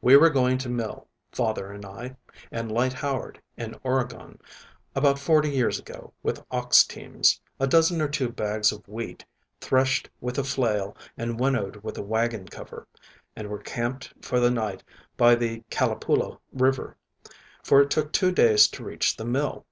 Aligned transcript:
We 0.00 0.16
were 0.16 0.30
going 0.30 0.58
to 0.58 0.68
mill, 0.68 1.08
father 1.32 1.72
and 1.72 1.84
I, 1.84 2.14
and 2.52 2.70
Lyte 2.70 2.92
Howard, 2.92 3.42
in 3.56 3.74
Oregon, 3.82 4.40
about 4.94 5.18
forty 5.18 5.50
years 5.50 5.76
ago, 5.80 6.12
with 6.22 6.44
ox 6.52 6.84
teams, 6.84 7.40
a 7.58 7.66
dozen 7.66 8.00
or 8.00 8.06
two 8.06 8.28
bags 8.30 8.70
of 8.70 8.86
wheat, 8.86 9.24
threshed 9.60 10.08
with 10.20 10.38
a 10.38 10.44
flail 10.44 10.96
and 11.16 11.40
winnowed 11.40 11.82
with 11.82 11.98
a 11.98 12.02
wagon 12.04 12.46
cover, 12.46 12.86
and 13.34 13.48
were 13.48 13.58
camped 13.58 14.14
for 14.24 14.38
the 14.38 14.52
night 14.52 14.84
by 15.16 15.34
the 15.34 15.64
Calipoola 15.68 16.38
River; 16.52 16.96
for 17.64 17.80
it 17.80 17.90
took 17.90 18.12
two 18.12 18.30
days 18.30 18.68
to 18.68 18.84
reach 18.84 19.16
the 19.16 19.24
mill. 19.24 19.66